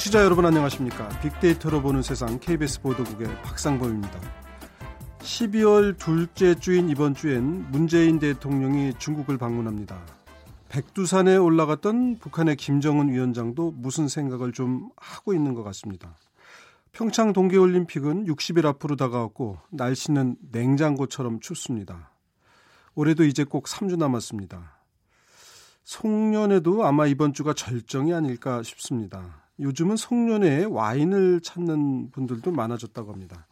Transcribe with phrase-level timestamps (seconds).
[0.00, 1.10] 청취자 여러분 안녕하십니까?
[1.20, 4.18] 빅데이터로 보는 세상 KBS 보도국의 박상범입니다.
[5.18, 10.00] 12월 둘째 주인 이번 주엔 문재인 대통령이 중국을 방문합니다.
[10.70, 16.16] 백두산에 올라갔던 북한의 김정은 위원장도 무슨 생각을 좀 하고 있는 것 같습니다.
[16.92, 22.10] 평창 동계올림픽은 60일 앞으로 다가왔고 날씨는 냉장고처럼 춥습니다.
[22.94, 24.80] 올해도 이제 꼭 3주 남았습니다.
[25.84, 29.39] 송년회도 아마 이번 주가 절정이 아닐까 싶습니다.
[29.60, 33.46] 요즘은 송년회에 와인을 찾는 분들도 많아졌다고 합니다.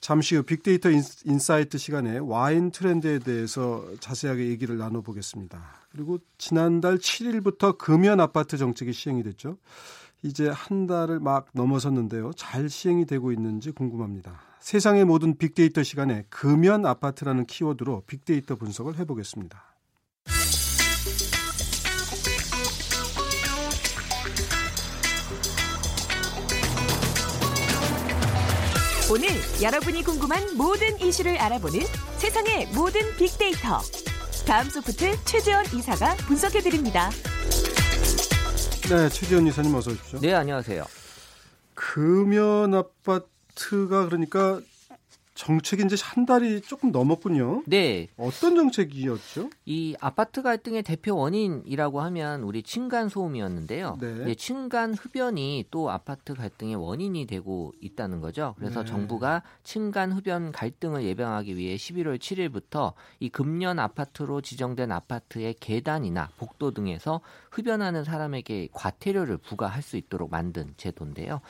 [0.00, 5.62] 잠시 후 빅데이터 insight 시간에 와인 트렌드에 대해서 자세하게 얘기를 나눠보겠습니다.
[5.92, 9.58] 그리고 지난달 7일부터 금연 아파트 정책이 시행이 됐죠.
[10.22, 12.32] 이제 한 달을 막 넘어섰는데요.
[12.34, 14.40] 잘 시행이 되고 있는지 궁금합니다.
[14.58, 19.71] 세상의 모든 빅데이터 시간에 금연 아파트라는 키워드로 빅데이터 분석을 해보겠습니다.
[29.12, 29.28] 오늘
[29.60, 31.80] 여러분이 궁금한 모든 이슈를 알아보는
[32.16, 33.78] 세상의 모든 빅데이터.
[34.46, 37.10] 다음 소프트 최재원 이사가 분석해드립니다.
[38.88, 40.18] 네, 최재원 이사님 어서 오십시오.
[40.18, 40.86] 네, 안녕하세요.
[41.74, 44.62] 금연 아파트가 그러니까
[45.34, 47.62] 정책이 이제 한 달이 조금 넘었군요.
[47.66, 48.08] 네.
[48.16, 49.50] 어떤 정책이었죠?
[49.64, 53.98] 이 아파트 갈등의 대표 원인이라고 하면 우리 층간 소음이었는데요.
[54.00, 54.34] 네.
[54.34, 58.54] 층간 흡연이 또 아파트 갈등의 원인이 되고 있다는 거죠.
[58.58, 58.90] 그래서 네.
[58.90, 66.72] 정부가 층간 흡연 갈등을 예방하기 위해 11월 7일부터 이 금년 아파트로 지정된 아파트의 계단이나 복도
[66.72, 67.20] 등에서
[67.50, 71.40] 흡연하는 사람에게 과태료를 부과할 수 있도록 만든 제도인데요.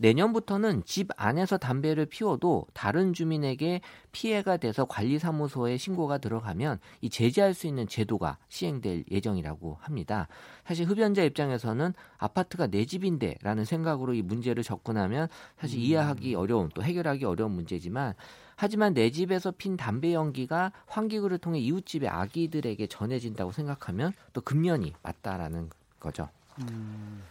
[0.00, 7.66] 내년부터는 집 안에서 담배를 피워도 다른 주민에게 피해가 돼서 관리사무소에 신고가 들어가면 이 제재할 수
[7.66, 10.26] 있는 제도가 시행될 예정이라고 합니다.
[10.64, 15.28] 사실 흡연자 입장에서는 아파트가 내 집인데라는 생각으로 이 문제를 접근하면
[15.58, 15.82] 사실 음.
[15.82, 18.14] 이해하기 어려운 또 해결하기 어려운 문제지만
[18.56, 25.68] 하지만 내 집에서 핀 담배 연기가 환기구를 통해 이웃집의 아기들에게 전해진다고 생각하면 또 금년이 맞다라는
[25.98, 26.28] 거죠.
[26.58, 27.22] 음,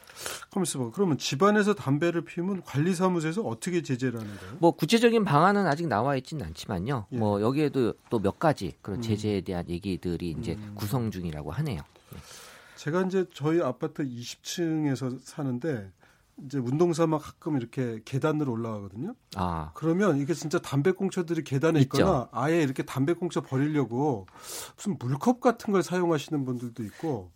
[0.63, 0.91] 있어봐.
[0.93, 4.55] 그러면 집안에서 담배를 피우면 관리사무소에서 어떻게 제재를 하는 거예요?
[4.59, 7.05] 뭐 구체적인 방안은 아직 나와 있지는 않지만요.
[7.11, 7.17] 예.
[7.17, 9.01] 뭐 여기에도 또 몇 가지 그런 음.
[9.01, 10.73] 제재에 대한 얘기들이 이제 음.
[10.75, 11.81] 구성 중이라고 하네요.
[12.75, 15.91] 제가 이제 저희 아파트 20층에서 사는데
[16.45, 19.13] 이제 운동 삼아 가끔 이렇게 계단으로 올라가거든요.
[19.35, 21.97] 아, 그러면 이게 진짜 담배꽁초들이 계단에 있죠.
[21.97, 24.25] 있거나 아예 이렇게 담배꽁초 버리려고
[24.77, 27.31] 무슨 물컵 같은 걸 사용하시는 분들도 있고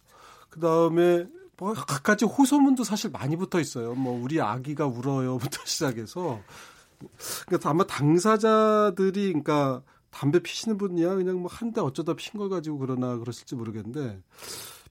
[0.50, 1.28] 그 다음에
[1.58, 3.94] 뭐 갖가지 호소문도 사실 많이 붙어 있어요.
[3.96, 6.42] 뭐 우리 아기가 울어요부터 시작해서.
[7.46, 9.82] 그러니까 아마 당사자들이 그러니까
[10.12, 11.16] 담배 피시는 분이야.
[11.16, 14.22] 그냥 뭐 한 대 어쩌다 핀 걸 가지고 그러나 그랬을지 모르겠는데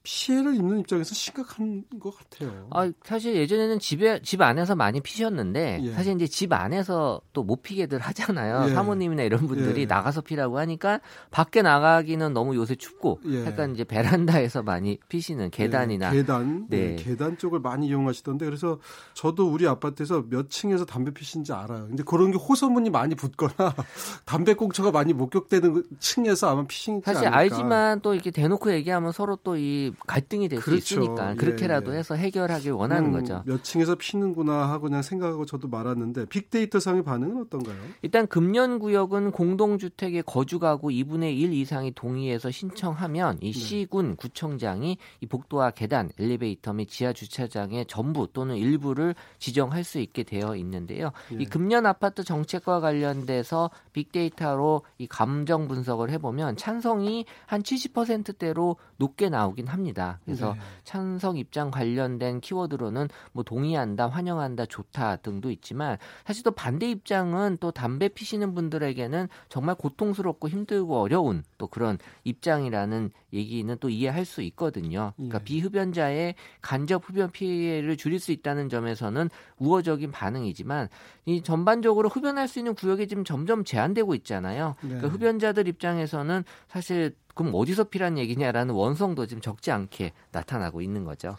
[0.03, 2.67] 피해를 입는 입장에서 심각한 것 같아요.
[2.71, 5.93] 아 사실 예전에는 집에 집 안에서 많이 피셨는데 예.
[5.93, 8.71] 사실 이제 집 안에서 또 못 피게들 하잖아요.
[8.71, 8.75] 예.
[8.75, 9.87] 사모님이나 이런 분들이 예.
[9.87, 13.45] 나가서 피라고 하니까 밖에 나가기는 너무 요새 춥고 예.
[13.45, 16.97] 약간 이제 베란다에서 많이 피시는 계단이나 네, 계단, 네, 네.
[16.97, 18.79] 계단 쪽을 많이 이용하시던데 그래서
[19.15, 21.87] 저도 우리 아파트에서 몇 층에서 담배 피신지 알아요.
[21.89, 23.53] 근데 그런 게 호소문이 많이 붙거나
[24.25, 27.37] 담배 꽁초가 많이 목격되는 그 층에서 아마 피신지 사실 않을까.
[27.37, 31.01] 알지만 또 이렇게 대놓고 얘기하면 서로 또이 갈등이 될수 그렇죠.
[31.01, 31.99] 있으니까 예, 그렇게라도 예.
[31.99, 33.43] 해서 해결하길 원하는 음, 거죠.
[33.47, 37.77] 몇 층에서 피는구나 하고 그냥 생각하고 저도 말았는데 빅데이터 상의 반응은 어떤가요?
[38.03, 43.49] 일단 금년 구역은 공동주택의 거주 가구 2분의 1 이상이 동의해서 신청하면 네.
[43.49, 49.99] 이 시군 구청장이 이 복도와 계단, 엘리베이터 및 지하 주차장의 전부 또는 일부를 지정할 수
[49.99, 51.13] 있게 되어 있는데요.
[51.33, 51.43] 예.
[51.43, 59.67] 이 금년 아파트 정책과 관련돼서 빅데이터로 이 감정 분석을 해보면 찬성이 한 70%대로 높게 나오긴
[59.67, 59.82] 합니다.
[60.25, 60.61] 그래서 네.
[60.85, 67.71] 찬성 입장 관련된 키워드로는 뭐 동의한다, 환영한다, 좋다 등도 있지만 사실 또 반대 입장은 또
[67.71, 75.13] 담배 피시는 분들에게는 정말 고통스럽고 힘들고 어려운 또 그런 입장이라는 얘기는 또 이해할 수 있거든요.
[75.17, 75.45] 그러니까 예.
[75.45, 80.89] 비흡연자의 간접 흡연 피해를 줄일 수 있다는 점에서는 우호적인 반응이지만
[81.25, 84.75] 이 전반적으로 흡연할 수 있는 구역이 지금 점점 제한되고 있잖아요.
[84.83, 84.89] 네.
[84.89, 91.37] 그러니까 흡연자들 입장에서는 사실 그럼 어디서 피란 얘기냐라는 원성도 지금 적지 않게 나타나고 있는 거죠.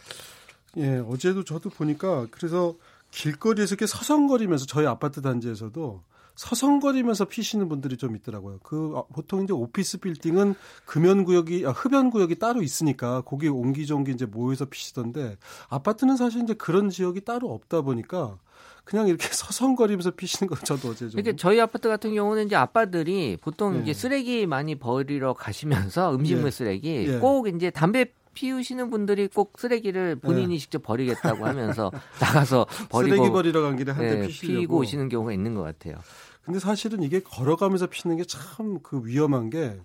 [0.78, 2.75] 예, 어제도 저도 보니까 그래서
[3.12, 6.01] 길거리에서 이렇게 서성거리면서 저희 아파트 단지에서도
[6.36, 8.60] 서성거리면서 피시는 분들이 좀 있더라고요.
[8.63, 10.56] 그 아, 보통 이제 오피스 빌딩은
[10.86, 15.38] 금연 구역이 아, 흡연 구역이 따로 있으니까 거기 옹기종기 이제 모여서 피시던데
[15.69, 18.39] 아파트는 사실 이제 그런 지역이 따로 없다 보니까
[18.83, 23.38] 그냥 이렇게 서성거리면서 피시는 걸 저도 어제 좀 이렇게 저희 아파트 같은 경우는 이제 아빠들이
[23.41, 23.81] 보통 네.
[23.83, 26.51] 이제 쓰레기 많이 버리러 가시면서 음식물 예.
[26.51, 27.18] 쓰레기 예.
[27.19, 30.59] 꼭 이제 담배 피우시는 분들이 꼭 쓰레기를 본인이 네.
[30.59, 35.53] 직접 버리겠다고 하면서 나가서 버리고 쓰레기 버리러 간 길에 한대 네, 피고 오시는 경우가 있는
[35.53, 35.95] 것 같아요.
[36.44, 39.79] 근데 사실은 이게 걸어가면서 피는 게 참 그 위험한 게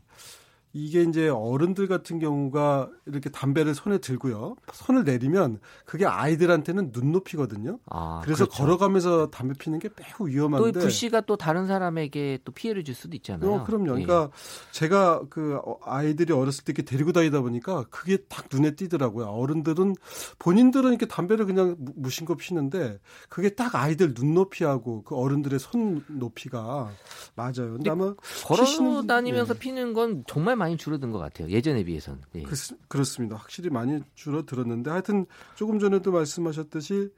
[0.78, 4.56] 이게 이제 어른들 같은 경우가 이렇게 담배를 손에 들고요.
[4.72, 7.80] 손을 내리면 그게 아이들한테는 눈높이거든요.
[7.86, 8.62] 아, 그래서 그렇죠.
[8.62, 10.72] 걸어가면서 담배 피는 게 매우 위험한데.
[10.72, 13.52] 또 불씨가 또 다른 사람에게 또 피해를 줄 수도 있잖아요.
[13.52, 13.98] 어, 그럼요.
[13.98, 14.04] 예.
[14.04, 14.30] 그러니까
[14.70, 19.26] 제가 그 아이들이 어렸을 때 이렇게 데리고 다니다 보니까 그게 딱 눈에 띄더라고요.
[19.26, 19.94] 어른들은
[20.38, 26.90] 본인들은 이렇게 담배를 그냥 무심코 피는데 그게 딱 아이들 눈높이하고 그 어른들의 손 높이가
[27.34, 27.72] 맞아요.
[27.72, 28.14] 근데 아마
[28.44, 29.58] 걸어 다니면서 예.
[29.58, 31.48] 피는 건 정말 많이 줄어든 것 같아요.
[31.48, 32.20] 예전에 비해서는.
[32.34, 32.42] 예.
[32.42, 37.10] 그, 렇습니다 확실히 많이 줄어들었는데 하여튼 조금 전에도 말씀하셨듯이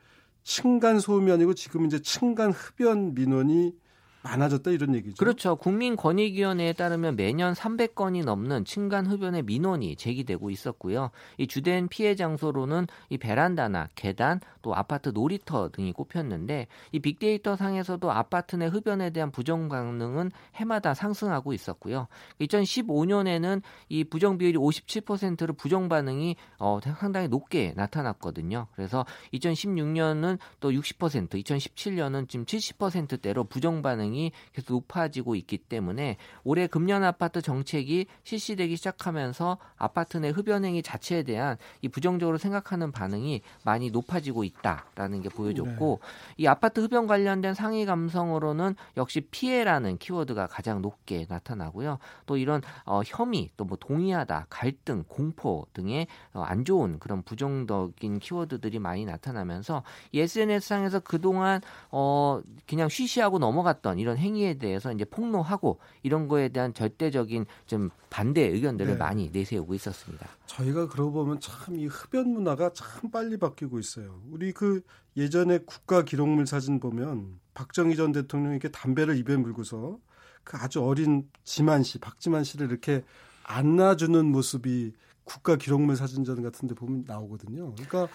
[0.43, 3.75] 층간 소음이 아니고 지금 이제 층간 흡연 민원이
[4.23, 5.17] 많아졌다 이런 얘기죠.
[5.17, 5.57] 그렇죠.
[5.57, 11.11] 국민권익위원회에 따르면 매년 300건이 넘는 층간 흡연의 민원이 제기되고 있었고요.
[11.39, 18.11] 이 주된 피해 장소로는 이 베란다나 계단 또 아파트 놀이터 등이 꼽혔는데 이 빅데이터 상에서도
[18.11, 22.07] 아파트 내 흡연에 대한 부정 반응은 해마다 상승하고 있었고요.
[22.41, 28.67] 2015년에는 이 부정 비율이 57%로 부정 반응이 어, 상당히 높게 나타났거든요.
[28.75, 36.17] 그래서 2016년은 또 60%, 2017년은 지금 70%대로 부정 반응 이 가능이 계속 높아지고 있기 때문에
[36.45, 43.41] 올해 금년 아파트 정책이 실시되기 시작하면서 아파트 내 흡연행위 자체에 대한 이 부정적으로 생각하는 반응이
[43.65, 46.35] 많이 높아지고 있다라는 게 보여졌고 네.
[46.37, 51.99] 이 아파트 흡연 관련된 상위 감성으로는 역시 피해라는 키워드가 가장 높게 나타나고요.
[52.27, 58.19] 또 이런 어, 혐의, 또 뭐 동의하다, 갈등, 공포 등의 어, 안 좋은 그런 부정적인
[58.19, 61.61] 키워드들이 많이 나타나면서 SNS상에서 그동안
[61.93, 68.43] 어, 그냥 쉬쉬하고 넘어갔던 이런 행위에 대해서 이제 폭로하고 이런 거에 대한 절대적인 좀 반대
[68.43, 68.99] 의견들을 네.
[68.99, 70.27] 많이 내세우고 있었습니다.
[70.47, 74.21] 저희가 그러고 보면 참 이 흡연 문화가 참 빨리 바뀌고 있어요.
[74.31, 74.83] 우리 그
[75.17, 79.99] 예전에 국가 기록물 사진 보면 박정희 전 대통령이 이렇게 담배를 입에 물고서
[80.43, 83.05] 그 아주 어린 지만 씨, 박지만 씨를 이렇게
[83.45, 84.93] 안아주는 모습이
[85.25, 87.73] 국가 기록물 사진전 같은 데 보면 나오거든요.
[87.75, 88.09] 그러니까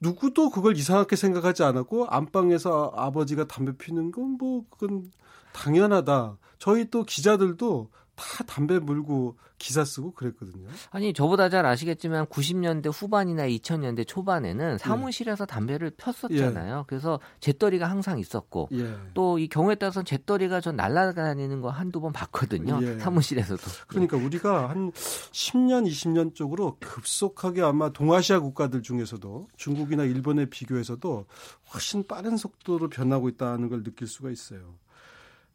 [0.00, 5.10] 누구도 그걸 이상하게 생각하지 않았고 안방에서 아버지가 담배 피는 건 뭐 그건
[5.52, 6.38] 당연하다.
[6.58, 10.68] 저희 또 기자들도 다 담배 물고 기사 쓰고 그랬거든요.
[10.90, 14.78] 아니 저보다 잘 아시겠지만 90년대 후반이나 2000년대 초반에는 예.
[14.78, 15.46] 사무실에서 예.
[15.46, 16.78] 담배를 폈었잖아요.
[16.78, 16.84] 예.
[16.86, 18.94] 그래서 재떨이가 항상 있었고 예.
[19.14, 22.80] 또이 경우에 따라서 재떨이가 전 날아다니는 거 한두 번 봤거든요.
[22.82, 22.98] 예.
[22.98, 23.62] 사무실에서도.
[23.86, 31.26] 그러니까 우리가 한 10년 20년 쪽으로 급속하게 아마 동아시아 국가들 중에서도 중국이나 일본에 비교해서도
[31.72, 34.74] 훨씬 빠른 속도로 변하고 있다는 걸 느낄 수가 있어요.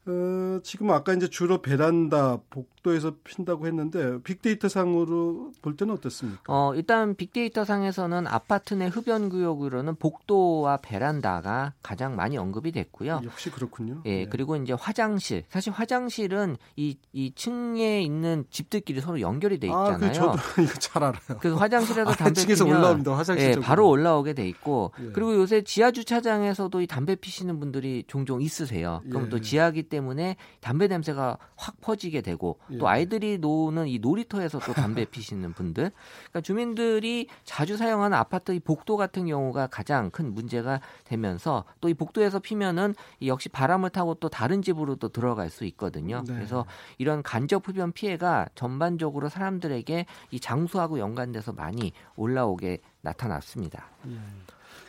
[0.07, 6.41] 어, 지금 아까 이제 주로 베란다, 복도에서 핀다고 했는데 빅데이터 상으로 볼 때는 어떻습니까?
[6.47, 13.21] 어, 일단 빅데이터 상에서는 아파트 내 흡연 구역으로는 복도와 베란다가 가장 많이 언급이 됐고요.
[13.23, 14.01] 역시 그렇군요.
[14.05, 14.25] 예, 네.
[14.27, 15.43] 그리고 이제 화장실.
[15.49, 19.93] 사실 화장실은 이, 이 층에 있는 집들끼리 서로 연결이 돼 있잖아요.
[19.93, 21.37] 아, 그 저도 이거 잘 알아요.
[21.39, 23.15] 그 화장실에서 아, 담배 피면 올라옵니다.
[23.15, 25.11] 화장실 예, 바로 올라오게 돼 있고 예.
[25.11, 29.03] 그리고 요새 지하 주차장에서도 이 담배 피시는 분들이 종종 있으세요.
[29.07, 29.29] 그럼 예.
[29.29, 32.79] 또 지하기 때문에 담배 냄새가 확 퍼지게 되고 예.
[32.79, 38.59] 또 아이들이 노는 이 놀이터에서 또 담배 피시는 분들 그러니까 주민들이 자주 사용하는 아파트 이
[38.59, 42.95] 복도 같은 경우가 가장 큰 문제가 되면서 또 이 복도에서 피면은
[43.25, 46.23] 역시 바람을 타고 또 다른 집으로 또 들어갈 수 있거든요.
[46.25, 46.33] 네.
[46.33, 46.65] 그래서
[46.97, 53.89] 이런 간접 흡연 피해가 전반적으로 사람들에게 이 장수하고 연관돼서 많이 올라오게 나타났습니다.
[54.07, 54.17] 예.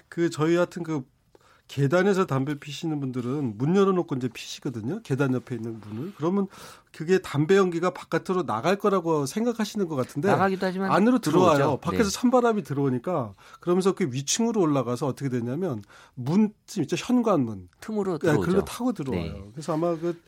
[0.09, 1.05] 그 저희 같은 그
[1.73, 5.01] 계단에서 담배 피시는 분들은 문 열어놓고 이제 피시거든요.
[5.03, 6.13] 계단 옆에 있는 문을.
[6.17, 6.47] 그러면
[6.95, 11.57] 그게 담배 연기가 바깥으로 나갈 거라고 생각하시는 것 같은데 나가기도 하지만 안으로 들어와요.
[11.57, 11.81] 들어오죠.
[11.81, 12.11] 밖에서 네.
[12.11, 15.83] 찬바람이 들어오니까 그러면서 그 위층으로 올라가서 어떻게 되냐면
[16.15, 16.97] 문쯤 있죠.
[16.99, 18.41] 현관문 틈으로 네, 들어오죠.
[18.43, 19.33] 그걸로 타고 들어와요.
[19.33, 19.51] 네.
[19.53, 20.21] 그래서 아마 그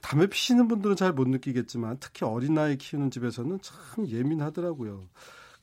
[0.00, 5.02] 담배 피시는 분들은 잘 못 느끼겠지만 특히 어린 아이 키우는 집에서는 참 예민하더라고요.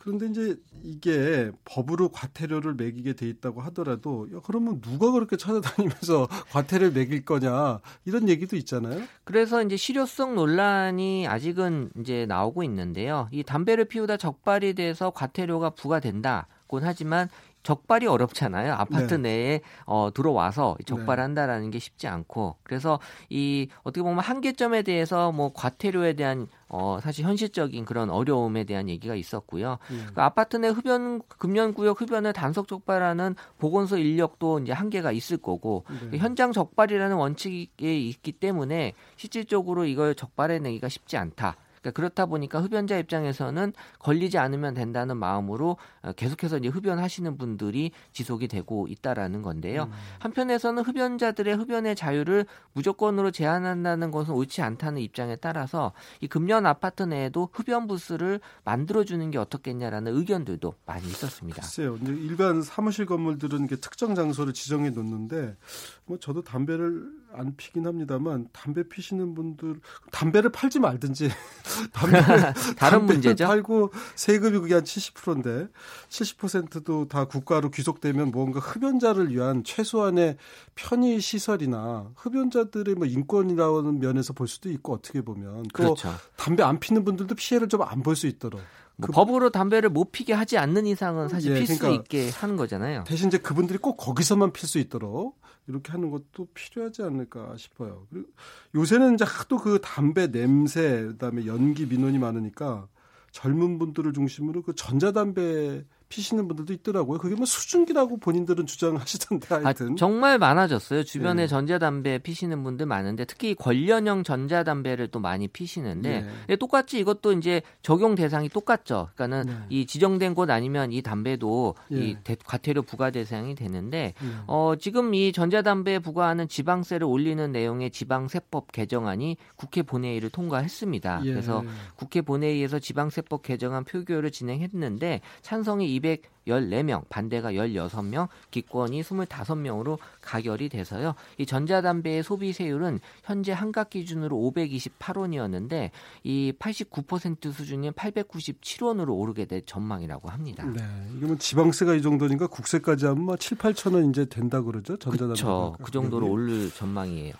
[0.01, 6.91] 그런데 이제 이게 법으로 과태료를 매기게 돼 있다고 하더라도 야, 그러면 누가 그렇게 찾아다니면서 과태료를
[6.91, 9.03] 매길 거냐 이런 얘기도 있잖아요.
[9.23, 13.29] 그래서 이제 실효성 논란이 아직은 이제 나오고 있는데요.
[13.31, 17.29] 이 담배를 피우다 적발이 돼서 과태료가 부과된다곤 하지만
[17.63, 18.73] 적발이 어렵잖아요.
[18.73, 19.21] 아파트 네.
[19.21, 22.99] 내에 어, 들어와서 적발한다라는 게 쉽지 않고 그래서
[23.29, 29.15] 이 어떻게 보면 한계점에 대해서 뭐 과태료에 대한 어, 사실 현실적인 그런 어려움에 대한 얘기가
[29.15, 29.77] 있었고요.
[29.91, 30.07] 음.
[30.13, 36.09] 그 아파트 내 흡연 금연구역 흡연을 단속 적발하는 보건소 인력도 이제 한계가 있을 거고 네.
[36.11, 41.57] 그 현장 적발이라는 원칙이 있기 때문에 실질적으로 이걸 적발해내기가 쉽지 않다.
[41.81, 48.47] 그러니까 그렇다 보니까 흡연자 입장에서는 걸리지 않으면 된다는 마음으로 어, 계속해서 이제 흡연하시는 분들이 지속이
[48.47, 49.83] 되고 있다라는 건데요.
[49.83, 49.91] 음.
[50.19, 57.49] 한편에서는 흡연자들의 흡연의 자유를 무조건으로 제한한다는 것은 옳지 않다는 입장에 따라서 이 금년 아파트 내에도
[57.51, 61.61] 흡연 부스를 만들어 주는 게 어떻겠냐라는 의견들도 많이 있었습니다.
[61.61, 61.97] 글쎄요.
[62.03, 65.57] 일반 사무실 건물들은 특정 장소를 지정해 놓는데
[66.05, 69.79] 뭐 저도 담배를 안 피긴 합니다만 담배 피시는 분들
[70.11, 71.29] 담배를 팔지 말든지
[71.93, 72.19] 담배
[72.77, 73.45] 다른 문제죠.
[73.45, 75.67] 팔고 세금이 그게 한 70%인데
[76.09, 80.37] 70%도 다 국가로 귀속되면 뭔가 흡연자를 위한 최소한의
[80.75, 86.13] 편의 시설이나 흡연자들의 뭐 인권이라는 면에서 볼 수도 있고 어떻게 보면 또 그렇죠.
[86.35, 88.61] 담배 안 피는 분들도 피해를 좀 안 볼 수 있도록
[88.97, 92.55] 뭐 그, 법으로 담배를 못 피게 하지 않는 이상은 사실 예, 필수 그러니까 있게 하는
[92.57, 93.03] 거잖아요.
[93.05, 98.07] 대신 이제 그분들이 꼭 거기서만 필 수 있도록 이렇게 하는 것도 필요하지 않을까 싶어요.
[98.09, 98.29] 그리고
[98.75, 102.87] 요새는 이제 하도 그 담배 냄새 그다음에 연기 민원이 많으니까
[103.31, 107.17] 젊은 분들을 중심으로 그 전자담배 피시는 분들도 있더라고요.
[107.17, 111.03] 그게 뭐 수증기라고 본인들은 주장하시던데 아, 하여튼 아, 정말 많아졌어요.
[111.03, 111.47] 주변에 네.
[111.47, 116.55] 전자담배 피시는 분들 많은데 특히 관련형 전자담배를 또 많이 피시는데 네.
[116.57, 119.09] 똑같이 이것도 이제 적용 대상이 똑같죠.
[119.15, 119.65] 그러니까는 네.
[119.69, 122.35] 이 지정된 곳 아니면 이 담배도 이 네.
[122.45, 124.27] 과태료 부과 대상이 되는데 네.
[124.47, 131.21] 어, 지금 이 전자담배에 부과하는 지방세를 올리는 내용의 지방세법 개정안이 국회 본회의를 통과했습니다.
[131.23, 131.29] 예.
[131.31, 131.63] 그래서
[131.95, 141.15] 국회 본회의에서 지방세법 개정안 표결을 진행했는데 찬성이 214명, 반대가 16명, 기권이 25명으로 가결이 돼서요.
[141.37, 145.91] 이 전자담배의 소비세율은 현재 한각 기준으로 528원이었는데
[146.23, 150.65] 이 89% 수준인 897원으로 오르게 될 전망이라고 합니다.
[150.65, 150.81] 네.
[151.21, 154.97] 뭐 지방세가 이 정도니까 국세까지 하면 뭐 7, 8천 원 이제 된다 그러죠.
[154.97, 155.41] 전자담배.
[155.41, 155.75] 그렇죠.
[155.81, 157.33] 그 정도로 오를 전망이에요.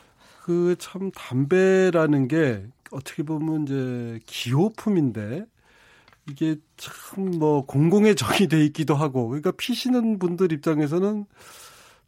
[0.43, 5.45] 그 참 담배라는 게 어떻게 보면 이제 기호품인데
[6.29, 6.91] 이게 참
[7.39, 11.25] 뭐 공공의 적이 돼 있기도 하고 그러니까 피시는 분들 입장에서는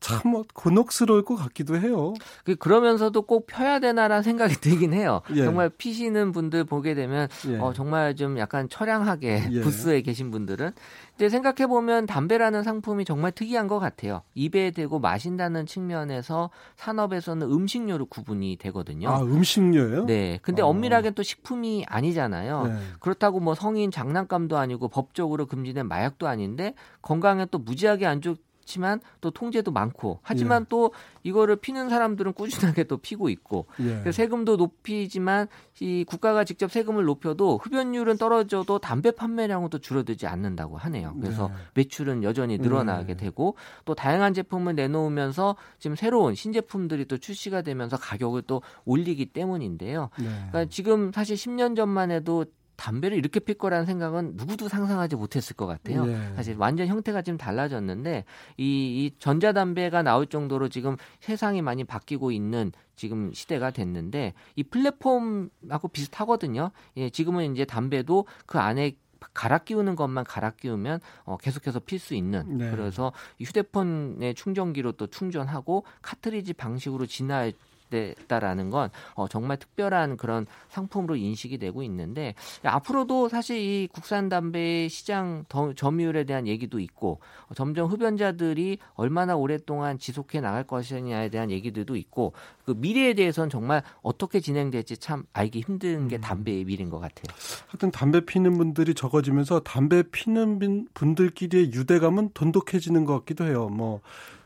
[0.04, 2.14] 참뭐 곤혹스러울 것 같기도 해요.
[2.44, 5.22] 그 그러면서도 꼭 펴야 되나라는 생각이 들긴 해요.
[5.34, 5.46] 예.
[5.46, 7.58] 정말 피시는 분들 보게 되면 예.
[7.58, 9.62] 어, 정말 좀 약간 처량하게 예.
[9.62, 10.72] 부스에 계신 분들은
[11.18, 14.24] 근데 생각해 보면 담배라는 상품이 정말 특이한 것 같아요.
[14.36, 19.10] 입에 대고 마신다는 측면에서 산업에서는 음식료로 구분이 되거든요.
[19.10, 20.40] 아 음식료요 네.
[20.42, 20.68] 근데 어.
[20.68, 22.64] 엄밀하게 또 식품이 아니잖아요.
[22.68, 22.80] 네.
[23.00, 28.36] 그렇다고 뭐 성인 장난감도 아니고 법적으로 금지된 마약도 아닌데 건강에 또 무지하게 안 좋.
[28.66, 30.66] 지만 또 통제도 많고 하지만 예.
[30.70, 30.92] 또
[31.24, 34.12] 이거를 피는 사람들은 꾸준하게 또 피고 있고 예.
[34.12, 35.48] 세금도 높이지만
[35.80, 41.16] 이 국가가 직접 세금을 높여도 흡연율은 떨어져도 담배 판매량은 또 줄어들지 않는다고 하네요.
[41.20, 41.54] 그래서 네.
[41.76, 43.26] 매출은 여전히 늘어나게 네.
[43.26, 43.56] 되고
[43.86, 50.10] 또 다양한 제품을 내놓으면서 지금 새로운 신제품들이 또 출시가 되면서 가격을 또 올리기 때문인데요.
[50.20, 50.26] 네.
[50.26, 55.66] 그러니까 지금 사실 10년 전만 해도 담배를 이렇게 필 거라는 생각은 누구도 상상하지 못했을 것
[55.66, 56.06] 같아요.
[56.06, 56.34] 네.
[56.36, 58.26] 사실 완전 형태가 좀 달라졌는데
[58.58, 65.88] 이, 이 전자담배가 나올 정도로 지금 세상이 많이 바뀌고 있는 지금 시대가 됐는데 이 플랫폼하고
[65.92, 66.72] 비슷하거든요.
[66.98, 68.96] 예, 지금은 이제 담배도 그 안에
[69.34, 72.70] 갈아 끼우는 것만 갈아 끼우면 어, 계속해서 필 수 있는 네.
[72.72, 77.54] 그래서 휴대폰의 충전기로 또 충전하고 카트리지 방식으로 진화할
[77.94, 82.34] 됐다라는 건 어, 정말 특별한 그런 상품으로 인식이 되고 있는데
[82.64, 89.36] 앞으로도 사실 이 국산 담배 시장 더, 점유율에 대한 얘기도 있고 어, 점점 흡연자들이 얼마나
[89.36, 92.34] 오랫동안 지속해 나갈 것이냐에 대한 얘기들도 있고
[92.66, 96.22] 그 미래에 대해서는 정말 어떻게 진행될지 참 알기 힘든 게 음.
[96.22, 97.36] 담배의 미래인 것 같아요.
[97.68, 103.70] 하여튼 담배 피는 분들이 적어지면서 담배 피는 분들끼리의 유대감은 돈독해지는 것 같기도 해요.
[103.70, 104.02] 뭐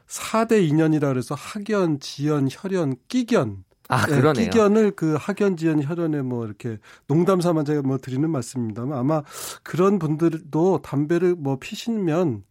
[0.08, 3.64] 4대 인연이라 그래서 학연, 지연, 혈연, 끼견.
[3.90, 4.50] 아, 네, 그러네요.
[4.50, 9.24] 끼견을 그 학연, 지연, 혈연에 뭐 이렇게 농담 삼아 제가 뭐 드리는 말씀입니다만 아마
[9.64, 12.44] 그런 분들도 담배를 뭐 피시면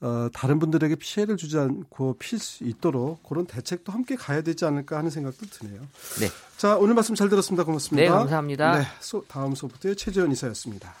[0.00, 4.98] 어, 다른 분들에게 피해를 주지 않고 필 수 있도록 그런 대책도 함께 가야 되지 않을까
[4.98, 5.80] 하는 생각도 드네요.
[6.20, 6.28] 네.
[6.58, 7.64] 자, 오늘 말씀 잘 들었습니다.
[7.64, 8.02] 고맙습니다.
[8.02, 8.78] 네, 감사합니다.
[8.78, 10.94] 네, 소, 다음 소프트의 최재현 이사였습니다.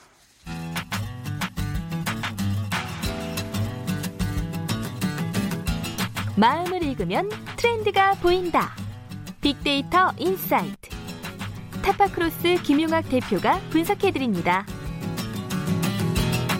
[6.36, 8.72] 마음을 읽으면 트렌드가 보인다.
[9.40, 10.90] 빅데이터 insight.
[11.82, 14.66] 타파크로스 김용학 대표가 분석해드립니다.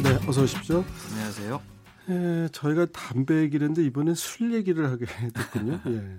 [0.02, 0.84] 네, 어서 오십시오.
[1.10, 1.62] 안녕하세요.
[2.10, 5.80] 예, 저희가 담배 얘기를 했는데 이번엔 술 얘기를 하게 됐군요.
[5.86, 6.16] 예.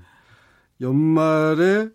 [0.81, 1.89] 연말에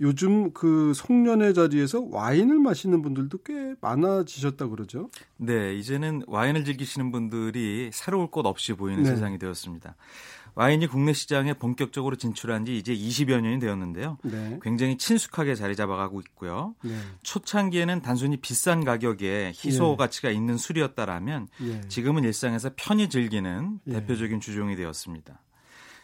[0.00, 5.10] 요즘 그 송년회 자리에서 와인을 마시는 분들도 꽤 많아지셨다 그러죠?
[5.36, 9.10] 네, 이제는 와인을 즐기시는 분들이 새로울 것 없이 보이는 네.
[9.10, 9.96] 세상이 되었습니다.
[10.56, 14.16] 와인이 국내 시장에 본격적으로 진출한 지 이제 20여 년이 되었는데요.
[14.24, 14.58] 네.
[14.62, 16.74] 굉장히 친숙하게 자리 잡아가고 있고요.
[16.82, 16.98] 네.
[17.22, 19.96] 초창기에는 단순히 비싼 가격에 희소 예.
[19.96, 21.80] 가치가 있는 술이었다라면 예.
[21.88, 23.92] 지금은 일상에서 편히 즐기는 예.
[23.92, 25.42] 대표적인 주종이 되었습니다.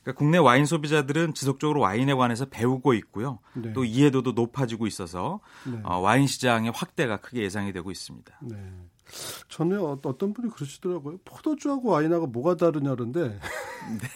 [0.02, 3.38] 그러니까 국내 와인 소비자들은 지속적으로 와인에 관해서 배우고 있고요.
[3.54, 3.72] 네.
[3.72, 5.80] 또 이해도도 높아지고 있어서 네.
[5.82, 8.38] 어, 와인 시장의 확대가 크게 예상이 되고 있습니다.
[8.42, 8.56] 네.
[9.48, 11.18] 전에 어- 어떤 분이 그러시더라고요.
[11.24, 13.38] 포도주하고 와인하고 뭐가 다르냐 그런데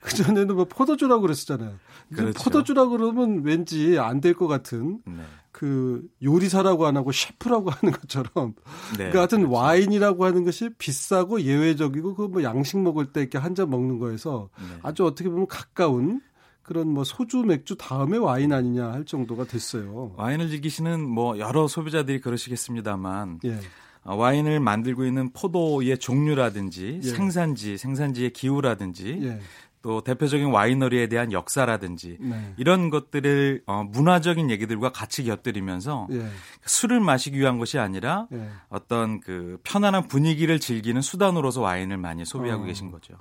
[0.00, 1.74] 그 전에는 뭐 포도주라고 그랬었잖아요.
[2.14, 2.42] 그렇죠.
[2.44, 5.22] 포도주라고 그러면 왠지 안 될 것 같은 네.
[5.52, 8.54] 그 요리사라고 안 하고 셰프라고 하는 것처럼
[8.98, 9.10] 네.
[9.10, 13.70] 그 하여튼 와인이라고 하는 것이 비싸고 예외적이고 그 뭐 양식 먹을 때 이렇게 한 잔
[13.70, 14.66] 먹는 거에서 네.
[14.82, 16.20] 아주 어떻게 보면 가까운
[16.62, 20.12] 그런 뭐 소주 맥주 다음에 와인 아니냐 할 정도가 됐어요.
[20.16, 23.60] 와인을 즐기시는 뭐 여러 소비자들이 그러시겠습니다만 예.
[24.06, 27.08] 어, 와인을 만들고 있는 포도의 종류라든지 예.
[27.08, 29.40] 생산지, 생산지의 기후라든지 예.
[29.82, 32.54] 또 대표적인 와이너리에 대한 역사라든지 네.
[32.56, 36.26] 이런 것들을 어, 문화적인 얘기들과 같이 곁들이면서 예.
[36.64, 38.48] 술을 마시기 위한 것이 아니라 예.
[38.68, 42.66] 어떤 그 편안한 분위기를 즐기는 수단으로서 와인을 많이 소비하고 어.
[42.66, 43.14] 계신 거죠.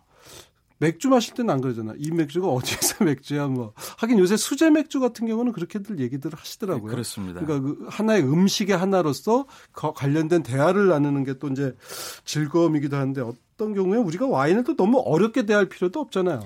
[0.78, 1.94] 맥주 마실 때는 안 그러잖아.
[1.98, 3.74] 이 맥주가 어디서 맥주야 뭐.
[3.98, 6.92] 하긴 요새 수제 맥주 같은 경우는 그렇게들 얘기들을 하시더라고요.
[6.92, 7.40] 그렇습니다.
[7.42, 11.74] 그러니까 그 하나의 음식의 하나로서 거- 관련된 대화를 나누는 게 또 이제
[12.26, 16.42] 즐거움이기도 한데 어떤 경우에 우리가 와인을 또 너무 어렵게 대할 필요도 없잖아요.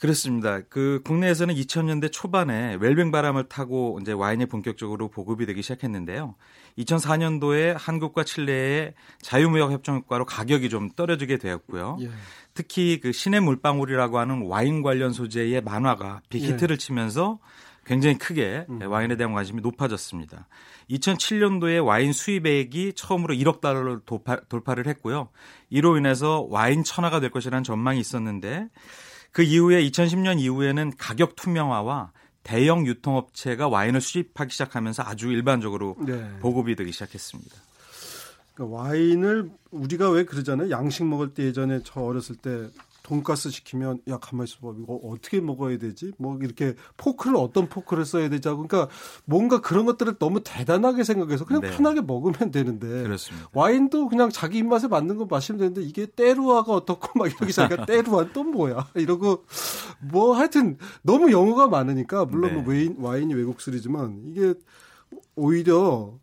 [0.00, 0.60] 그렇습니다.
[0.68, 6.34] 그 국내에서는 2000년대 초반에 웰빙 바람을 타고 이제 와인이 본격적으로 보급이 되기 시작했는데요.
[6.78, 11.98] 2004년도에 한국과 칠레의 자유무역 협정 효과로 가격이 좀 떨어지게 되었고요.
[12.02, 12.10] 예.
[12.54, 17.38] 특히 그 신의 물방울이라고 하는 와인 관련 소재의 만화가 빅히트를 치면서
[17.84, 20.46] 굉장히 크게 와인에 대한 관심이 높아졌습니다.
[20.90, 25.28] 2007년도에 와인 수입액이 처음으로 1억 달러를 돌파, 돌파 를 했고요.
[25.68, 28.68] 이로 인해서 와인 천하가 될 것이라는 전망이 있었는데
[29.32, 32.12] 그 이후에 2010년 이후에는 가격 투명화와
[32.44, 36.38] 대형 유통업체가 와인을 수입하기 시작하면서 아주 일반적으로 네.
[36.40, 37.56] 보급이 되기 시작했습니다.
[38.54, 40.70] 그러니까 와인을 우리가 왜 그러잖아요.
[40.70, 42.68] 양식 먹을 때 예전에 저 어렸을 때
[43.04, 46.12] 돈가스 시키면 야 가만히 있어봐 이거 어떻게 먹어야 되지?
[46.16, 48.48] 뭐 이렇게 포크를 어떤 포크를 써야 되지?
[48.48, 48.90] 하고 그러니까
[49.26, 51.70] 뭔가 그런 것들을 너무 대단하게 생각해서 그냥 네.
[51.70, 53.48] 편하게 먹으면 되는데 그렇습니다.
[53.52, 58.32] 와인도 그냥 자기 입맛에 맞는 거 마시면 되는데 이게 때루아가 어떻고 막 이러기 시작하니까 때루아
[58.32, 59.44] 또 뭐야 이러고
[60.00, 62.62] 뭐 하여튼 너무 영어가 많으니까 물론 네.
[62.62, 64.54] 뭐 와인, 와인이 외국 술이지만 이게
[65.36, 66.18] 오히려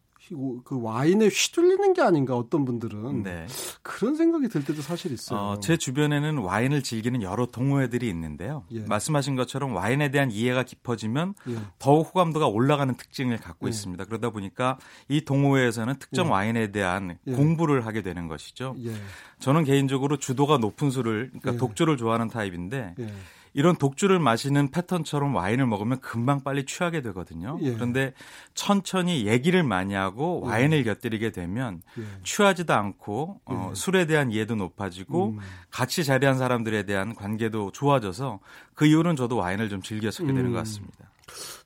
[0.64, 3.46] 그 와인에 휘둘리는 게 아닌가 어떤 분들은 네.
[3.82, 5.40] 그런 생각이 들 때도 사실 있어요.
[5.40, 8.64] 어, 제 주변에는 와인을 즐기는 여러 동호회들이 있는데요.
[8.72, 8.80] 예.
[8.82, 11.56] 말씀하신 것처럼 와인에 대한 이해가 깊어지면 예.
[11.80, 13.70] 더욱 호감도가 올라가는 특징을 갖고 예.
[13.70, 14.06] 있습니다.
[14.06, 14.78] 그러다 보니까
[15.10, 16.32] 이 동호회에서는 특정 예.
[16.32, 17.32] 와인에 대한 예.
[17.34, 18.76] 공부를 하게 되는 것이죠.
[18.86, 18.94] 예.
[19.40, 21.58] 저는 개인적으로 주도가 높은 술을, 그러니까 예.
[21.58, 23.14] 독주를 좋아하는 타입인데 예.
[23.54, 27.58] 이런 독주를 마시는 패턴처럼 와인을 먹으면 금방 빨리 취하게 되거든요.
[27.62, 27.74] 예.
[27.74, 28.14] 그런데
[28.54, 32.04] 천천히 얘기를 많이 하고 와인을 곁들이게 되면 예.
[32.24, 33.76] 취하지도 않고 어, 예.
[33.76, 35.40] 술에 대한 이해도 높아지고 음.
[35.70, 38.40] 같이 자리한 사람들에 대한 관계도 좋아져서
[38.74, 40.52] 그 이후로는 저도 와인을 좀 즐겨 되는 음.
[40.52, 41.12] 것 같습니다.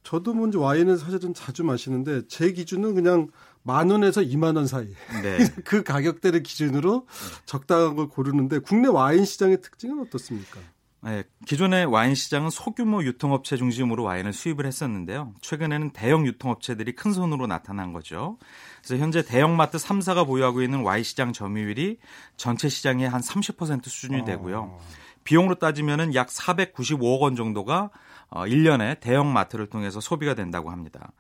[0.04, 3.28] 저도 먼저 와인을 사실은 자주 마시는데 제 기준은 그냥
[3.64, 4.88] 만 원에서 2만 원 사이
[5.24, 5.38] 네.
[5.66, 7.08] 그 가격대를 기준으로
[7.46, 10.60] 적당한 걸 고르는데 국내 와인 시장의 특징은 어떻습니까?
[11.06, 15.36] 네, 기존의 와인 시장은 소규모 유통업체 중심으로 와인을 수입을 했었는데요.
[15.40, 18.40] 최근에는 대형 유통업체들이 큰 손으로 나타난 거죠.
[18.84, 22.00] 그래서 현재 대형마트 3사가 보유하고 있는 와인 시장 점유율이
[22.38, 24.80] 전체 시장의 한 30% 수준이 되고요.
[25.24, 27.92] 비용으로 따지면은 약 495억 원 정도가
[28.30, 31.12] 어 1년에 대형마트를 통해서 소비가 된다고 합니다.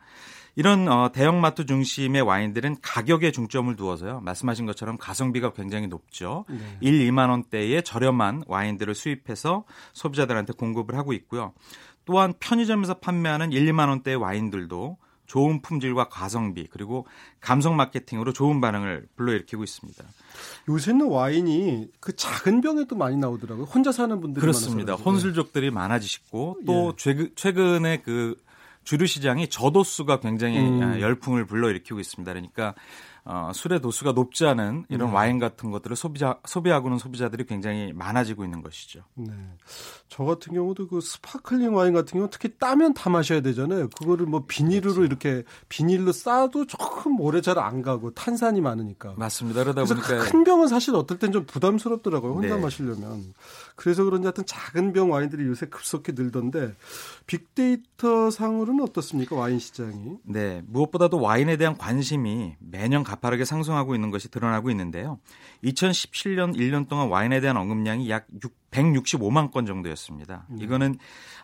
[0.55, 4.21] 이런 어, 대형마트 중심의 와인들은 가격에 중점을 두어서요.
[4.21, 6.45] 말씀하신 것처럼 가성비가 굉장히 높죠.
[6.49, 6.57] 네.
[6.79, 11.53] 1, 2만 원대의 저렴한 와인들을 수입해서 소비자들한테 공급을 하고 있고요.
[12.05, 17.07] 또한 편의점에서 판매하는 1, 2만 원대의 와인들도 좋은 품질과 가성비 그리고
[17.41, 20.03] 감성 마케팅으로 좋은 반응을 불러일으키고 있습니다.
[20.69, 23.65] 요새는 와인이 그 작은 병에도 많이 나오더라고요.
[23.65, 24.93] 혼자 사는 분들이 그렇습니다.
[24.93, 25.09] 많아서.
[25.09, 26.93] 혼술족들이 많아지시고 또 예.
[26.97, 28.35] 최근, 최근에 그
[28.85, 30.81] 주류 시장이 저도수가 굉장히 음.
[30.81, 32.31] 아, 열풍을 불러일으키고 있습니다.
[32.31, 32.75] 그러니까
[33.27, 35.15] 어, 술의 도수가 높지 않은 이런 네.
[35.15, 39.01] 와인 같은 것들을 소비자 소비하고는 소비자들이 굉장히 많아지고 있는 것이죠.
[39.15, 39.33] 네.
[40.07, 43.89] 저 같은 경우도 그 sparkling 와인 같은 경우 특히 따면 다 마셔야 되잖아요.
[43.89, 45.03] 그거를 뭐 비닐로 그렇죠.
[45.03, 49.15] 이렇게 비닐로 싸도 조금 오래 잘 안 가고 탄산이 많으니까.
[49.17, 49.63] 맞습니다.
[49.63, 52.33] 그러다 보니까 큰 병은 사실 어떨 땐 좀 부담스럽더라고요.
[52.33, 52.61] 혼자 네.
[52.61, 53.33] 마시려면.
[53.75, 56.75] 그래서 그런지 하여튼 작은 병 와인들이 요새 급속히 늘던데
[57.25, 59.35] 빅데이터 상으로는 어떻습니까?
[59.35, 60.17] 와인 시장이.
[60.23, 65.19] 네 무엇보다도 와인에 대한 관심이 매년 가 파르게 상승하고 있는 것이 드러나고 있는데요.
[65.63, 68.27] 2017년 1년 동안 와인에 대한 언급량이 약
[68.75, 70.45] 165만 건 정도였습니다.
[70.49, 70.63] 네.
[70.63, 70.97] 이거는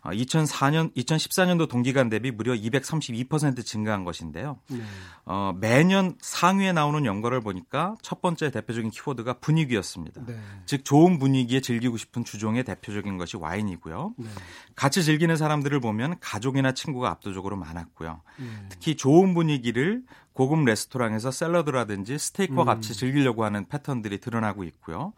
[0.03, 4.59] 2004년 어, 2014년도 동기간 대비 무려 232% 증가한 것인데요.
[4.69, 4.81] 네.
[5.25, 10.25] 어, 매년 상위에 나오는 연거를 보니까 첫 번째 대표적인 키워드가 분위기였습니다.
[10.25, 10.37] 네.
[10.65, 14.15] 즉 좋은 분위기에 즐기고 싶은 주종의 대표적인 것이 와인이고요.
[14.17, 14.27] 네.
[14.75, 18.21] 같이 즐기는 사람들을 보면 가족이나 친구가 압도적으로 많았고요.
[18.39, 18.45] 네.
[18.69, 20.03] 특히 좋은 분위기를
[20.41, 22.65] 고급 레스토랑에서 샐러드라든지 스테이크와 음.
[22.65, 25.13] 같이 즐기려고 하는 패턴들이 드러나고 있고요.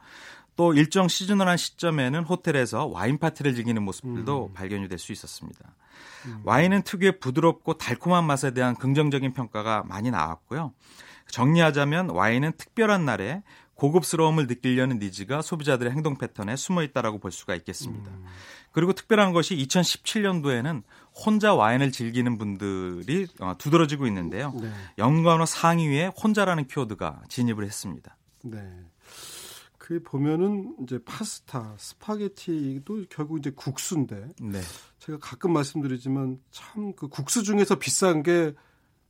[0.57, 4.53] 또 일정 시즌널한 시점에는 호텔에서 와인 파티를 즐기는 모습들도 음.
[4.53, 5.75] 발견이 될 수 있었습니다.
[6.25, 6.41] 음.
[6.43, 10.73] 와인은 특유의 부드럽고 달콤한 맛에 대한 긍정적인 평가가 많이 나왔고요.
[11.29, 13.43] 정리하자면 와인은 특별한 날에
[13.75, 18.11] 고급스러움을 느끼려는 니즈가 소비자들의 행동 패턴에 숨어 있다라고 볼 수가 있겠습니다.
[18.11, 18.25] 음.
[18.71, 20.83] 그리고 특별한 것이 2017년도에는
[21.13, 24.53] 혼자 와인을 즐기는 분들이 어, 두드러지고 있는데요.
[24.59, 24.71] 네.
[24.97, 28.17] 연관어 상위에 혼자라는 키워드가 진입을 했습니다.
[28.43, 28.59] 네.
[29.77, 34.29] 그 보면은 이제 파스타, 스파게티도 결국 이제 국수인데.
[34.39, 34.61] 네.
[34.99, 38.53] 제가 가끔 말씀드리지만 참 그 국수 중에서 비싼 게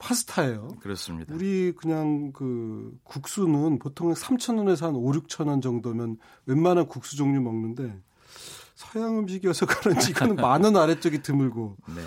[0.04, 0.68] 파스타예요.
[0.82, 1.34] 그렇습니다.
[1.34, 7.98] 우리 그냥 그 국수는 보통 3,000원에서 한 5, 6,000원 정도면 웬만한 국수 종류 먹는데
[8.76, 12.02] 서양 음식이어서 그런지 이거는 만 원 아래쪽이 드물고 네.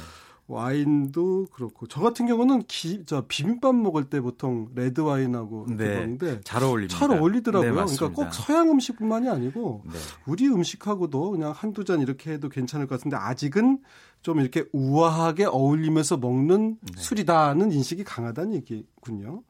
[0.49, 6.41] 와인도 그렇고 저 같은 경우는 기, 저 비빔밥 먹을 때 보통 레드 와인하고 네, 먹는데
[6.45, 6.97] 잘 어울립니다.
[6.99, 7.69] 잘 어울리더라고요.
[7.69, 9.99] 네, 그러니까 꼭 서양 음식뿐만이 아니고 네.
[10.27, 13.81] 우리 음식하고도 그냥 한두 잔 이렇게 해도 괜찮을 것 같은데 아직은
[14.27, 17.01] 좀 이렇게 우아하게 어울리면서 먹는 네.
[17.01, 19.45] 술이다는 인식이 강하다는 얘기군요.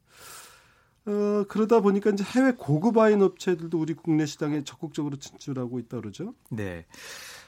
[1.07, 6.35] 어, 그러다 보니까 이제 해외 고급 와인 업체들도 우리 국내 시장에 적극적으로 진출하고 있다 그러죠.
[6.51, 6.85] 네.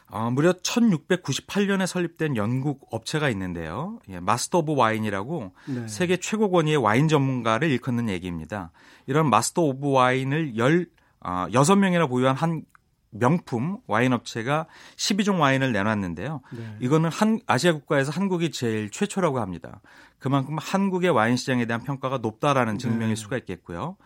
[0.09, 3.99] 어, 무려 1698년에 설립된 영국 업체가 있는데요.
[4.09, 5.87] 예, Master of Wine이라고 네.
[5.87, 8.73] 세계 최고 권위의 와인 전문가를 일컫는 얘기입니다.
[9.07, 10.87] 이런 Master of Wine을 열
[11.21, 12.63] 어, 6명이나 보유한 한
[13.11, 14.67] 명품 와인 업체가
[14.97, 16.41] 12종 와인을 내놨는데요.
[16.53, 16.77] 네.
[16.81, 19.81] 이거는 한 아시아 국가에서 한국이 제일 최초라고 합니다.
[20.19, 23.15] 그만큼 한국의 와인 시장에 대한 평가가 높다라는 증명일 네.
[23.15, 23.97] 수가 있겠고요.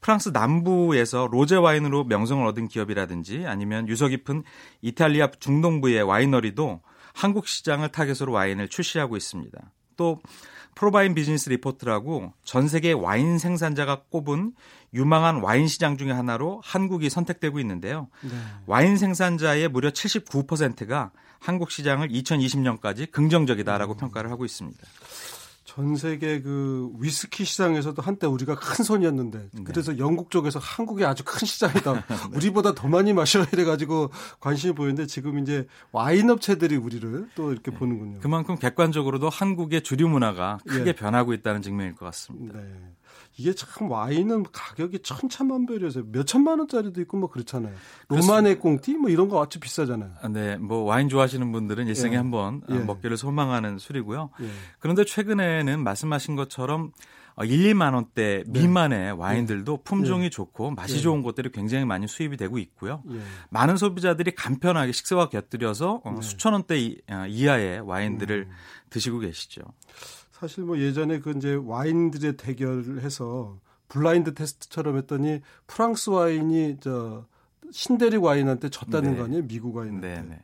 [0.00, 4.44] 프랑스 남부에서 로제 와인으로 명성을 얻은 기업이라든지 아니면 유서 깊은
[4.82, 6.80] 이탈리아 중동부의 winery도
[7.14, 9.58] 한국 시장을 타겟으로 와인을 출시하고 있습니다.
[9.96, 10.20] 또
[10.76, 14.52] ProWein Business Report라고 전 세계 와인 생산자가 꼽은
[14.92, 18.08] 유망한 와인 시장 중의 하나로 한국이 선택되고 있는데요.
[18.22, 18.30] 네.
[18.66, 21.10] 와인 생산자의 무려 79%가
[21.40, 23.96] 한국 시장을 2020년까지 긍정적이다라고 음.
[23.96, 24.78] 평가를 하고 있습니다.
[25.66, 29.64] 전 세계 그 위스키 시장에서도 한때 우리가 큰 손이었는데 네.
[29.64, 31.92] 그래서 영국 쪽에서 한국이 아주 큰 시장이다.
[32.30, 32.36] 네.
[32.36, 37.72] 우리보다 더 많이 마셔야 돼 가지고 관심이 보이는데 지금 이제 와인 업체들이 우리를 또 이렇게
[37.72, 37.76] 네.
[37.76, 38.20] 보는군요.
[38.20, 40.92] 그만큼 객관적으로도 한국의 주류 문화가 크게 예.
[40.92, 42.58] 변하고 있다는 증명일 것 같습니다.
[42.58, 42.72] 네.
[43.38, 47.74] 이게 참 와인은 가격이 천차만별이어서 몇 천만 원짜리도 있고 뭐 그렇잖아요.
[48.08, 50.12] 로마네 꽁티 뭐 이런 거 아주 비싸잖아요.
[50.22, 52.16] 아, 네, 뭐 와인 좋아하시는 분들은 일생에 예.
[52.16, 52.78] 한번 아, 예.
[52.78, 54.30] 먹기를 소망하는 술이고요.
[54.40, 54.48] 예.
[54.78, 56.92] 그런데 최근에는 말씀하신 것처럼
[57.42, 58.60] 1, 어, 2만 원대 네.
[58.60, 59.10] 미만의 네.
[59.10, 60.30] 와인들도 품종이 네.
[60.30, 61.00] 좋고 맛이 네.
[61.02, 63.02] 좋은 것들이 굉장히 많이 수입이 되고 있고요.
[63.10, 63.20] 예.
[63.50, 66.22] 많은 소비자들이 간편하게 식사와 곁들여서 어, 네.
[66.22, 68.52] 수천 원대 어, 이하의 와인들을 음.
[68.90, 69.62] 드시고 계시죠.
[70.32, 77.26] 사실 뭐 예전에 그 이제 와인들의 대결을 해서 블라인드 테스트처럼 했더니 프랑스 와인이 저
[77.72, 79.18] 신대륙 와인한테 졌다는 네.
[79.18, 79.46] 거 아니에요?
[79.46, 80.08] 미국 와인한테.
[80.08, 80.40] 네, 네.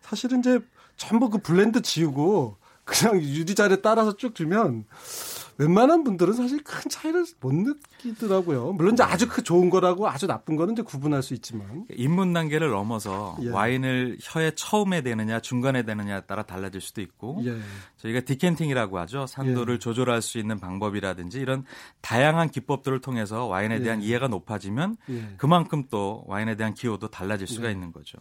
[0.00, 0.60] 사실은 이제
[0.96, 4.84] 전부 그 블렌드 지우고 그냥 유리잔에 따라서 쭉 주면
[5.58, 8.72] 웬만한 분들은 사실 큰 차이를 못 느끼더라고요.
[8.72, 12.70] 물론 이제 아주 그 좋은 거라고 아주 나쁜 거는 이제 구분할 수 있지만 입문 단계를
[12.70, 13.48] 넘어서 예.
[13.48, 17.58] 와인을 혀에 처음에 대느냐 중간에 대느냐에 따라 달라질 수도 있고 예.
[17.96, 19.26] 저희가 디켄팅이라고 하죠.
[19.26, 19.78] 산도를 예.
[19.78, 21.64] 조절할 수 있는 방법이라든지 이런
[22.02, 24.06] 다양한 기법들을 통해서 와인에 대한 예.
[24.06, 25.34] 이해가 높아지면 예.
[25.38, 27.72] 그만큼 또 와인에 대한 기호도 달라질 수가 예.
[27.72, 28.18] 있는 거죠.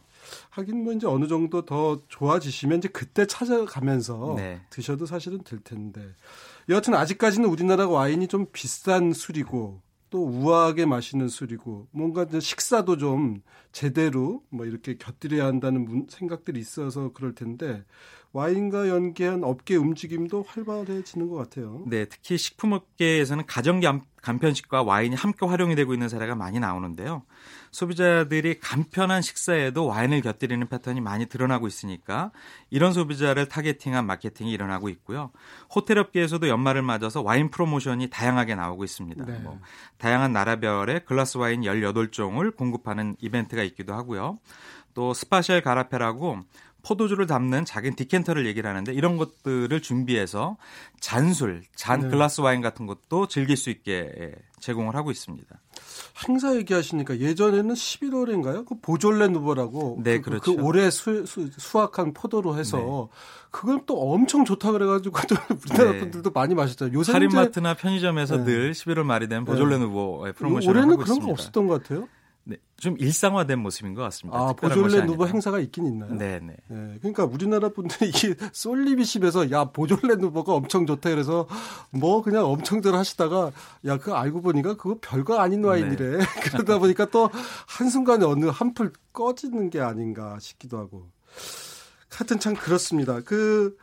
[0.52, 4.62] 하긴 뭐 이제 어느 정도 더 좋아지시면 이제 그때 찾아가면서 네.
[4.70, 6.02] 드셔도 사실은 될 텐데.
[6.70, 14.44] 여하튼 아직까지는 우리나라 와인이 좀 비싼 술이고 또 우아하게 마시는 술이고 뭔가 식사도 좀 제대로
[14.50, 17.84] 뭐 이렇게 곁들여야 한다는 생각들이 있어서 그럴 텐데
[18.36, 21.84] 와인과 연계한 업계 움직임도 활발해지는 것 같아요.
[21.88, 23.80] 네, 특히 식품업계에서는 가정
[24.22, 27.24] 간편식과 와인이 함께 활용이 되고 있는 사례가 많이 나오는데요.
[27.72, 32.32] 소비자들이 간편한 식사에도 와인을 곁들이는 패턴이 많이 드러나고 있으니까
[32.70, 35.32] 이런 소비자를 targeting한 마케팅이 일어나고 있고요.
[35.74, 39.26] 호텔업계에서도 연말을 맞아서 와인 프로모션이 다양하게 나오고 있습니다.
[39.26, 39.40] 네.
[39.40, 39.62] 뭐
[39.98, 44.40] 다양한 나라별의 글라스 와인 18종을 공급하는 이벤트가 있기도 하고요.
[44.96, 46.40] 또 special carafe라고
[46.86, 50.58] 포도주를 담는 작은 decanter를 얘기를 하는데 이런 것들을 준비해서
[51.00, 52.10] 잔술, 잔 네.
[52.10, 55.48] 글라스 와인 같은 것도 즐길 수 있게 예, 제공을 하고 있습니다.
[56.28, 58.66] 행사 얘기하시니까 예전에는 11월인가요?
[58.66, 60.56] 그 보졸레 누보라고 네, 그, 그렇죠.
[60.56, 63.18] 그 올해 수, 수확한 포도로 해서 네.
[63.50, 65.36] 그걸 또 엄청 좋다 그래가지고 또
[65.70, 66.00] 우리나라 네.
[66.00, 66.96] 분들도 많이 마셨잖아요.
[66.96, 68.44] 요새 할인마트나 편의점에서 네.
[68.46, 71.26] 늘 11월 말이 되면 보졸레 누보의 프로모션을 올해는 하고 그런 있습니다.
[71.26, 72.08] 거 없었던 것 같아요.
[72.48, 74.38] 네, 좀 일상화된 모습인 것 같습니다.
[74.38, 76.14] 아, 보졸레 누버 행사가 있긴 있나요?
[76.14, 76.56] 네, 네.
[76.68, 81.48] 네 그러니까 우리나라 분들이 이게 솔리비십에서 야 보졸레 누버가 엄청 좋다 그래서
[81.90, 83.52] 뭐 그냥 엄청들 하시다가
[83.86, 85.68] 야 그거 알고 보니까 그거 별거 아닌 네.
[85.70, 86.18] 와인이래.
[86.18, 86.26] 네.
[86.44, 87.30] 그러다 보니까 또
[87.68, 91.10] 한 순간에 어느 한풀 꺼지는 게 아닌가 싶기도 하고.
[92.10, 93.20] 하여튼 참 그렇습니다.
[93.22, 93.76] 그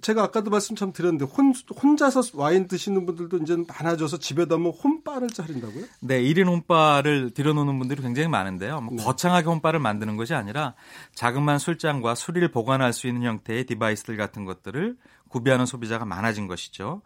[0.00, 5.28] 제가 아까도 말씀 참 드렸는데 혼, 혼자서 와인 드시는 분들도 이제 많아져서 집에다 뭐 홈바를
[5.28, 5.84] 차린다고요?
[6.00, 8.80] 네, 1인 홈바를 들여놓는 분들이 굉장히 많은데요.
[8.80, 9.02] 뭐 네.
[9.02, 10.74] 거창하게 홈바를 만드는 것이 아니라
[11.14, 14.96] 자그마한 술잔과 술을 보관할 수 있는 형태의 디바이스들 같은 것들을
[15.28, 17.02] 구비하는 소비자가 많아진 것이죠.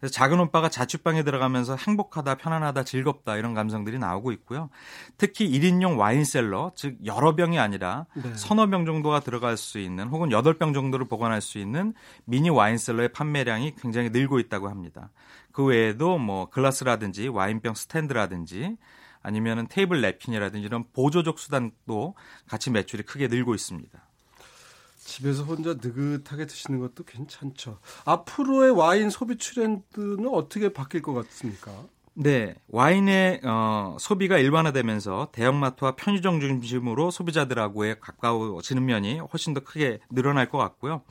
[0.00, 4.70] 그래서 작은 오빠가 자취방에 들어가면서 행복하다, 편안하다, 즐겁다 이런 감성들이 나오고 있고요.
[5.18, 8.34] 특히 1인용 와인셀러, 즉 여러 병이 아니라 네.
[8.34, 11.92] 서너 병 정도가 들어갈 수 있는 혹은 8병 정도를 보관할 수 있는
[12.24, 15.10] 미니 와인셀러의 판매량이 굉장히 늘고 있다고 합니다.
[15.52, 18.78] 그 외에도 뭐 글라스라든지 와인병 스탠드라든지
[19.22, 22.14] 아니면은 테이블 랩핀이라든지 이런 보조적 수단도
[22.48, 24.09] 같이 매출이 크게 늘고 있습니다.
[25.10, 27.78] 집에서 혼자 느긋하게 드시는 것도 괜찮죠.
[28.04, 31.72] 앞으로의 와인 소비 트렌드는 어떻게 바뀔 것 같습니까?
[32.14, 40.48] 네, 와인의 어, 소비가 일반화되면서 대형마트와 편의점 중심으로 소비자들하고의 가까워지는 면이 훨씬 더 크게 늘어날
[40.48, 41.02] 것 같고요.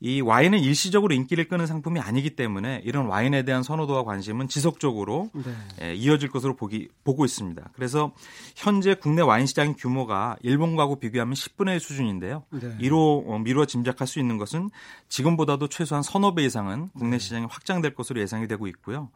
[0.00, 5.52] 이 와인은 일시적으로 인기를 끄는 상품이 아니기 때문에 이런 와인에 대한 선호도와 관심은 지속적으로 네.
[5.82, 7.70] 예, 이어질 것으로 보기, 보고 있습니다.
[7.74, 8.12] 그래서
[8.54, 12.44] 현재 국내 와인 시장 규모가 일본과고 비교하면 10분의 1 수준인데요.
[12.50, 12.76] 네.
[12.80, 14.70] 이로 어, 미루어 짐작할 수 있는 것은
[15.08, 17.18] 지금보다도 최소한 서너 배 이상은 국내 네.
[17.18, 19.10] 시장이 확장될 것으로 예상이 되고 있고요.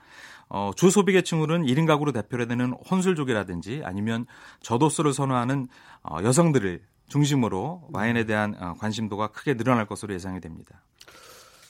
[0.49, 4.27] 어, 주 소비 계층으로는 1인 가구로 대표되는 혼술족이라든지 아니면
[4.63, 5.69] 저도수를 선호하는
[6.03, 10.83] 어, 여성들을 중심으로 와인에 대한 어, 관심도가 크게 늘어날 것으로 예상이 됩니다.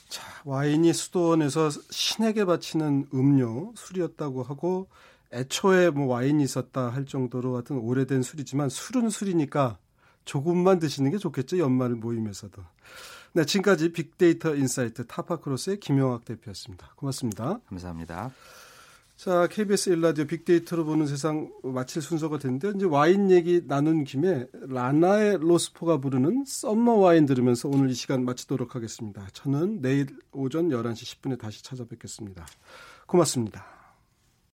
[0.09, 4.89] 자, 와인이 수도원에서 신에게 바치는 음료, 술이었다고 하고
[5.31, 9.77] 애초에 뭐 와인이 있었다 할 정도로 하여튼 오래된 술이지만 술은 술이니까
[10.25, 11.59] 조금만 드시는 게 좋겠죠.
[11.59, 12.61] 연말 모임에서도.
[13.33, 16.93] 네, 지금까지 빅데이터 인사이트 타파크로스의 김영학 대표였습니다.
[16.95, 17.59] 고맙습니다.
[17.67, 18.31] 감사합니다.
[19.19, 25.39] 자, KBS 일라디오 빅데이터로 보는 세상 마칠 순서가 됐는데 이제 와인 얘기 나눈 김에 라나의
[25.41, 29.27] 로스포가 부르는 Summer Wine 들으면서 오늘 이 시간 마치도록 하겠습니다.
[29.33, 32.45] 저는 내일 오전 11시 10분에 다시 찾아뵙겠습니다.
[33.07, 33.78] 고맙습니다.